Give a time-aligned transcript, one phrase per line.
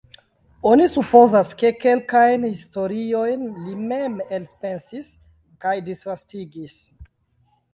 [0.67, 5.13] Oni supozas, ke kelkajn historiojn li mem elpensis
[5.67, 6.81] kaj disvastigis.